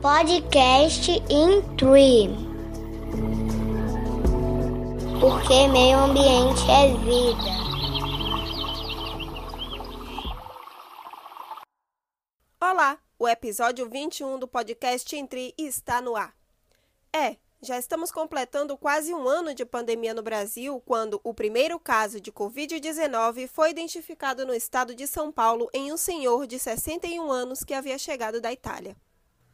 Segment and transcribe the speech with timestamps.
[0.00, 2.28] Podcast in Tree.
[5.20, 7.58] Porque meio ambiente é vida.
[12.60, 16.32] Olá, o episódio 21 do podcast Intri está no ar.
[17.12, 22.20] É, já estamos completando quase um ano de pandemia no Brasil quando o primeiro caso
[22.20, 27.64] de Covid-19 foi identificado no estado de São Paulo em um senhor de 61 anos
[27.64, 28.96] que havia chegado da Itália.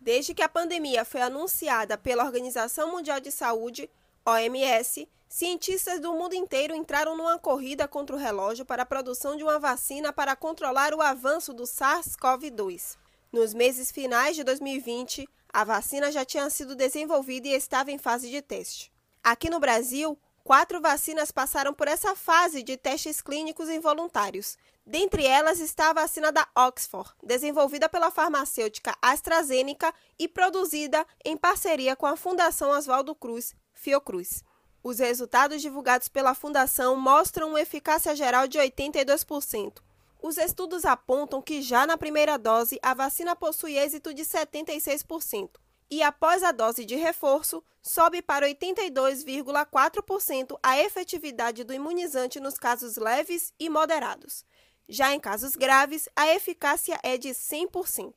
[0.04, 3.88] Desde que a pandemia foi anunciada pela Organização Mundial de Saúde,
[4.22, 9.42] OMS, cientistas do mundo inteiro entraram numa corrida contra o relógio para a produção de
[9.42, 12.98] uma vacina para controlar o avanço do SARS-CoV-2.
[13.32, 18.28] Nos meses finais de 2020, a vacina já tinha sido desenvolvida e estava em fase
[18.28, 18.92] de teste.
[19.22, 24.58] Aqui no Brasil, quatro vacinas passaram por essa fase de testes clínicos em voluntários.
[24.86, 31.96] Dentre elas está a vacina da Oxford, desenvolvida pela farmacêutica AstraZeneca e produzida em parceria
[31.96, 34.44] com a Fundação Oswaldo Cruz, Fiocruz.
[34.82, 39.78] Os resultados divulgados pela Fundação mostram uma eficácia geral de 82%.
[40.22, 46.02] Os estudos apontam que já na primeira dose a vacina possui êxito de 76% e
[46.02, 53.52] após a dose de reforço, sobe para 82,4% a efetividade do imunizante nos casos leves
[53.58, 54.44] e moderados.
[54.88, 58.12] Já em casos graves, a eficácia é de 100%.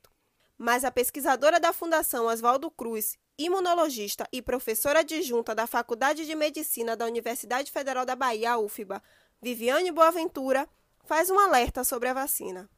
[0.56, 6.96] Mas a pesquisadora da Fundação Oswaldo Cruz, imunologista e professora adjunta da Faculdade de Medicina
[6.96, 9.02] da Universidade Federal da Bahia, UFBA,
[9.40, 10.68] Viviane Boaventura,
[11.04, 12.68] faz um alerta sobre a vacina.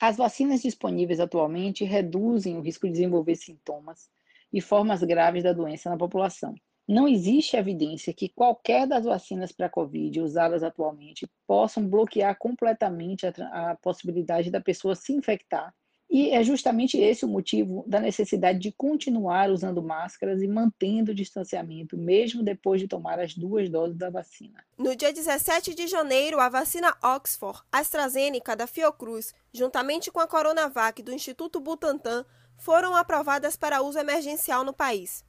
[0.00, 4.10] As vacinas disponíveis atualmente reduzem o risco de desenvolver sintomas
[4.52, 6.54] e formas graves da doença na população.
[6.86, 13.26] Não existe evidência que qualquer das vacinas para a Covid usadas atualmente possam bloquear completamente
[13.26, 15.72] a, a, possibilidade da pessoa se infectar.
[16.10, 21.14] E é justamente esse o motivo da necessidade de continuar usando máscaras e mantendo o
[21.14, 24.62] distanciamento, mesmo depois de tomar as duas doses da vacina.
[24.76, 31.02] No dia 17 de janeiro, a vacina Oxford, AstraZeneca da Fiocruz, juntamente com a Coronavac
[31.02, 32.26] do Instituto Butantan,
[32.56, 35.24] foram aprovadas para uso emergencial no país.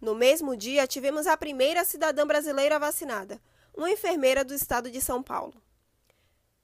[0.00, 3.40] No mesmo dia, tivemos a primeira cidadã brasileira vacinada,
[3.74, 5.54] uma enfermeira do estado de São Paulo.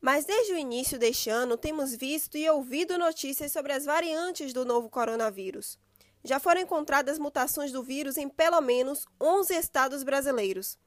[0.00, 4.65] Mas desde o início deste ano, temos visto e ouvido notícias sobre as variantes do
[4.65, 5.78] novo coronavírus.
[6.25, 10.78] Já foram encontradas mutações do vírus em pelo menos 11 estados brasileiros.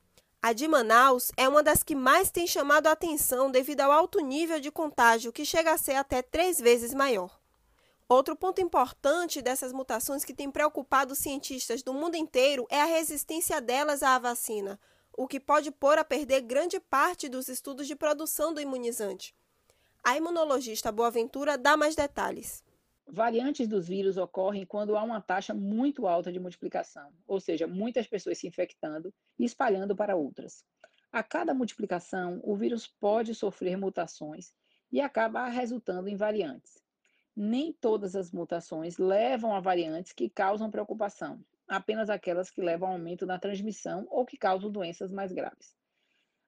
[0.41, 4.19] A de Manaus é uma das que mais tem chamado a atenção devido ao alto
[4.19, 7.39] nível de contágio, que chega a ser até três vezes maior.
[8.09, 12.85] Outro ponto importante dessas mutações que tem preocupado os cientistas do mundo inteiro é a
[12.85, 14.79] resistência delas à vacina,
[15.17, 19.33] o que pode pôr a perder grande parte dos estudos de produção do imunizante.
[20.03, 22.61] A imunologista Boaventura dá mais detalhes.
[23.07, 28.05] Variantes dos vírus ocorrem quando há uma taxa muito alta de multiplicação, ou seja, muitas
[28.05, 30.65] pessoas se infectando e espalhando para outras.
[31.11, 34.53] A cada multiplicação, o vírus pode sofrer mutações
[34.91, 36.82] e acaba resultando em variantes
[37.35, 42.93] nem todas as mutações levam a variantes que causam preocupação, apenas aquelas que levam ao
[42.95, 45.75] aumento na transmissão ou que causam doenças mais graves.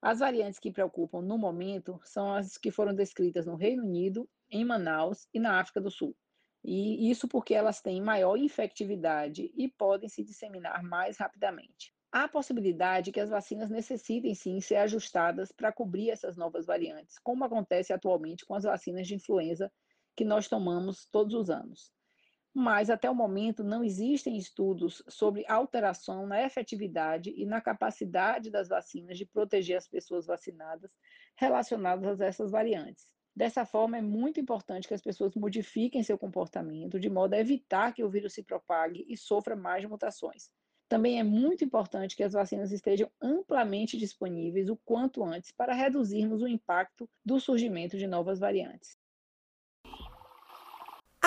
[0.01, 4.63] As variantes que preocupam no momento são as que foram descritas no Reino Unido, em
[4.63, 6.15] Manaus e na África do Sul.
[6.63, 11.93] E isso porque elas têm maior infectividade e podem se disseminar mais rapidamente.
[12.11, 17.19] Há a possibilidade que as vacinas necessitem sim ser ajustadas para cobrir essas novas variantes,
[17.19, 19.71] como acontece atualmente com as vacinas de influenza
[20.15, 21.91] que nós tomamos todos os anos.
[22.53, 28.69] Mas, até o momento, não existem estudos sobre alteração na efetividade e na capacidade das
[28.69, 30.89] vacinas de proteger as pessoas vacinadas
[31.35, 33.07] relacionadas a essas variantes.
[33.35, 37.93] Dessa forma, é muito importante que as pessoas modifiquem seu comportamento de modo a evitar
[37.93, 40.49] que o vírus se propague e sofra mais mutações.
[40.87, 46.41] Também é muito importante que as vacinas estejam amplamente disponíveis o quanto antes para reduzirmos
[46.41, 48.97] o impacto do surgimento de novas variantes.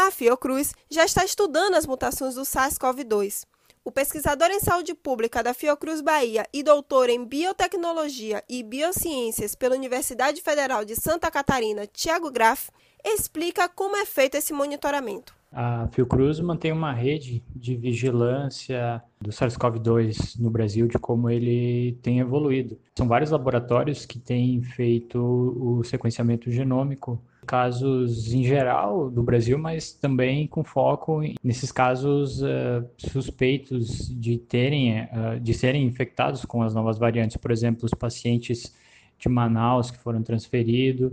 [0.00, 3.44] A Fiocruz já está estudando as mutações do SARS-CoV-2.
[3.84, 9.74] O pesquisador em saúde pública da Fiocruz Bahia e doutor em biotecnologia e biociências pela
[9.74, 12.70] Universidade Federal de Santa Catarina, Tiago Graff,
[13.04, 15.34] explica como é feito esse monitoramento.
[15.50, 22.20] A Fiocruz mantém uma rede de vigilância do SARS-CoV-2 no Brasil, de como ele tem
[22.20, 22.78] evoluído.
[22.94, 29.90] São vários laboratórios que têm feito o sequenciamento genômico casos em geral do Brasil, mas
[29.90, 36.74] também com foco nesses casos uh, suspeitos de terem, uh, de serem infectados com as
[36.74, 37.38] novas variantes.
[37.38, 38.74] Por exemplo, os pacientes
[39.18, 41.10] de Manaus que foram transferidos,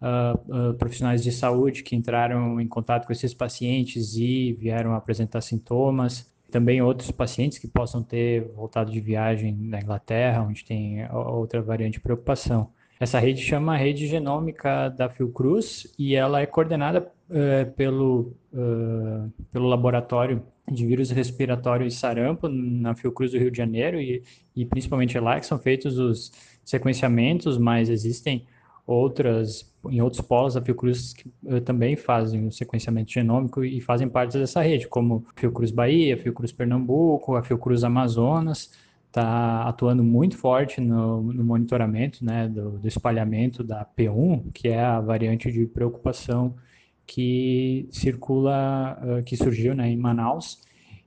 [0.00, 5.40] uh, uh, profissionais de saúde que entraram em contato com esses pacientes e vieram apresentar
[5.40, 6.30] sintomas.
[6.50, 11.94] Também outros pacientes que possam ter voltado de viagem da Inglaterra, onde tem outra variante
[11.94, 12.70] de preocupação.
[12.98, 19.68] Essa rede chama Rede Genômica da Fiocruz e ela é coordenada uh, pelo, uh, pelo
[19.68, 24.22] Laboratório de Vírus Respiratório e Sarampo na Fiocruz do Rio de Janeiro e,
[24.54, 26.32] e principalmente lá que são feitos os
[26.64, 28.46] sequenciamentos, mas existem
[28.86, 34.38] outras, em outros polos, a Fiocruz uh, também fazem o sequenciamento genômico e fazem parte
[34.38, 38.70] dessa rede, como Fiocruz Bahia, Fiocruz Pernambuco, a Fiocruz Amazonas,
[39.06, 44.80] está atuando muito forte no, no monitoramento né, do, do, espalhamento da P1, que é
[44.80, 46.54] a variante de preocupação
[47.06, 50.60] que circula, uh, que surgiu né, em Manaus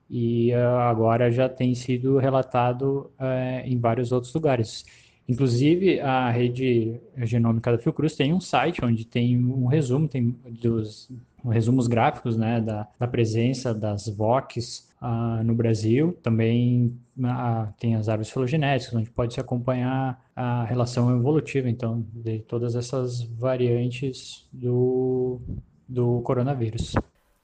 [0.10, 4.86] e uh, agora já tem sido relatado uh, em vários outros lugares.
[5.30, 11.08] Inclusive, a rede genômica da Fiocruz tem um site onde tem um resumo tem dos
[11.48, 16.18] resumos gráficos né, da, da presença das VOCs uh, no Brasil.
[16.24, 22.40] Também uh, tem as árvores filogenéticas, onde pode se acompanhar a relação evolutiva, então, de
[22.40, 25.40] todas essas variantes do,
[25.88, 26.96] do coronavírus.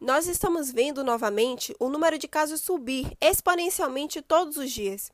[0.01, 5.11] Nós estamos vendo novamente o número de casos subir exponencialmente todos os dias.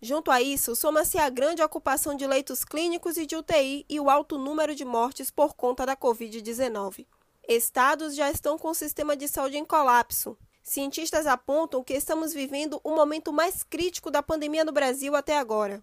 [0.00, 4.08] Junto a isso, soma-se a grande ocupação de leitos clínicos e de UTI e o
[4.08, 7.04] alto número de mortes por conta da Covid-19.
[7.48, 10.38] Estados já estão com o sistema de saúde em colapso.
[10.62, 15.82] Cientistas apontam que estamos vivendo o momento mais crítico da pandemia no Brasil até agora.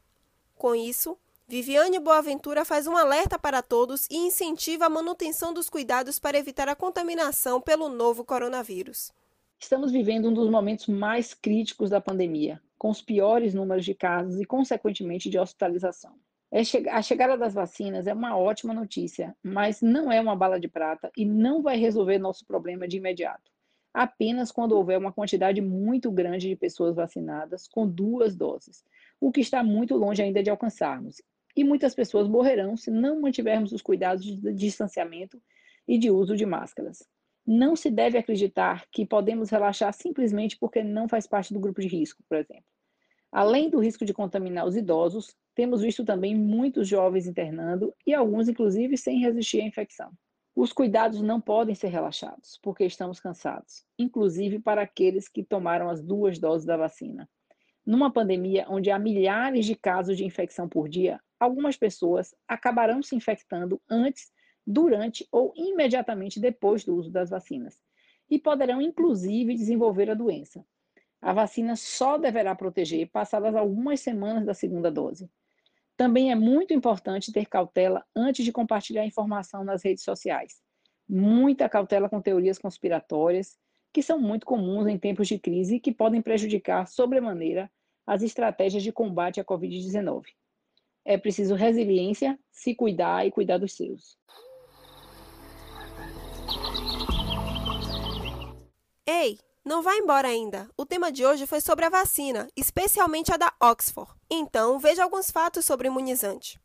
[0.56, 1.18] Com isso,
[1.48, 6.70] Viviane Boaventura faz um alerta para todos e incentiva a manutenção dos cuidados para evitar
[6.70, 9.12] a contaminação pelo novo coronavírus.
[9.60, 14.39] Estamos vivendo um dos momentos mais críticos da pandemia, com os piores números de casos
[14.39, 16.13] e, consequentemente, de hospitalização.
[16.51, 16.62] É
[16.92, 21.12] a chegada das vacinas é uma ótima notícia, mas não é uma bala de prata
[21.18, 23.51] e não vai resolver nosso problema de imediato.
[23.94, 28.83] Apenas quando houver uma quantidade muito grande de pessoas vacinadas com duas doses,
[29.19, 31.21] o que está muito longe ainda de alcançarmos.
[31.56, 35.42] E muitas pessoas morrerão se não mantivermos os cuidados de distanciamento
[35.88, 37.00] e de uso de máscaras.
[37.45, 41.88] Não se deve acreditar que podemos relaxar simplesmente porque não faz parte do grupo de
[41.88, 42.65] risco, por exemplo.
[43.31, 48.47] Além do risco de contaminar os idosos, temos visto também muitos jovens internando e alguns,
[48.47, 50.12] inclusive, sem resistir à infecção.
[50.56, 56.01] Os cuidados não podem ser relaxados, porque estamos cansados, inclusive para aqueles que tomaram as
[56.01, 57.30] duas doses da vacina.
[57.86, 63.15] Numa pandemia onde há milhares de casos de infecção por dia, algumas pessoas acabarão se
[63.15, 64.31] infectando antes
[64.66, 67.80] durante ou imediatamente depois do uso das vacinas
[68.30, 70.66] e poderão, inclusive, desenvolver a doença.
[71.22, 75.30] A vacina só deverá proteger passadas algumas semanas da segunda dose.
[75.98, 80.62] Também é muito importante ter cautela antes de compartilhar informação nas redes sociais.
[81.08, 83.58] Muita cautela com teorias conspiratórias,
[83.94, 87.72] que são muito comuns em tempos de crise e que podem prejudicar sobremaneira
[88.06, 90.24] as estratégias de combate à Covid-19.
[91.06, 94.18] É preciso resiliência, se cuidar e cuidar dos seus.
[99.07, 100.68] Ei, não vá embora ainda.
[100.75, 104.12] O tema de hoje foi sobre a vacina, especialmente a da Oxford.
[104.28, 106.60] Então, veja alguns fatos sobre o imunizante.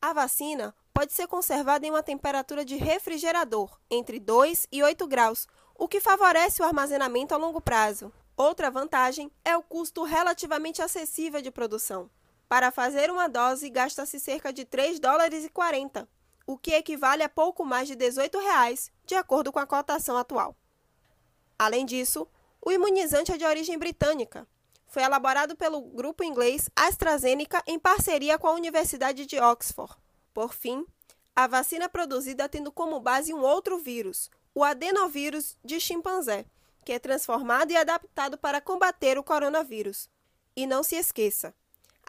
[0.00, 5.48] A vacina pode ser conservada em uma temperatura de refrigerador, entre 2 e 8 graus,
[5.74, 8.12] o que favorece o armazenamento a longo prazo.
[8.36, 12.08] Outra vantagem é o custo relativamente acessível de produção.
[12.48, 16.08] Para fazer uma dose, gasta-se cerca de 3 dólares e 40,
[16.46, 20.56] o que equivale a pouco mais de 18 reais, de acordo com a cotação atual.
[21.62, 22.26] Além disso,
[22.60, 24.48] o imunizante é de origem britânica.
[24.88, 29.94] Foi elaborado pelo grupo inglês AstraZeneca em parceria com a Universidade de Oxford.
[30.34, 30.84] Por fim,
[31.36, 36.46] a vacina é produzida tendo como base um outro vírus, o adenovírus de chimpanzé,
[36.84, 40.10] que é transformado e adaptado para combater o coronavírus.
[40.56, 41.54] E não se esqueça,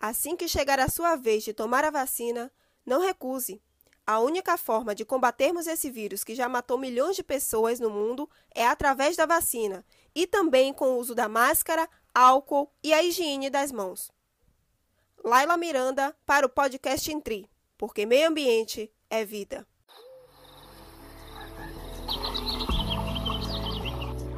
[0.02, 2.52] assim que chegar a sua vez de tomar a vacina,
[2.84, 3.62] não recuse.
[4.06, 8.30] A única forma de combatermos esse vírus que já matou milhões de pessoas no mundo
[8.54, 13.50] é através da vacina e também com o uso da máscara, álcool e a higiene
[13.50, 14.12] das mãos.
[15.24, 19.66] Laila Miranda para o podcast Intri, porque meio ambiente é vida.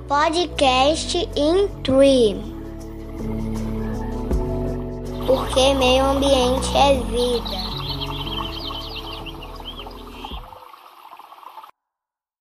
[0.07, 2.35] Podcast Intri,
[5.25, 7.74] porque meio ambiente é vida.